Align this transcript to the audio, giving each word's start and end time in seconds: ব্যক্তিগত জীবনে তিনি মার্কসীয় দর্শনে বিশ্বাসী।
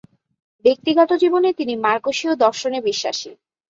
ব্যক্তিগত 0.65 1.09
জীবনে 1.13 1.49
তিনি 1.53 1.73
মার্কসীয় 1.85 2.33
দর্শনে 2.35 2.79
বিশ্বাসী। 2.87 3.31